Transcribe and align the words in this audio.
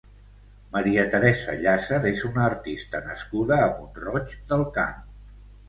Mª 0.77 1.03
Teresa 1.15 1.55
Llàcer 1.59 1.99
és 2.13 2.25
una 2.31 2.43
artista 2.47 3.03
nascuda 3.11 3.63
a 3.69 3.71
Mont-roig 3.77 4.37
del 4.51 4.69
Camp. 4.83 5.09